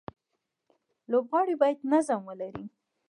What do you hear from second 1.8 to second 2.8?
نظم ولري.